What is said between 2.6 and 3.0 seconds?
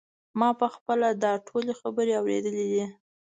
دي.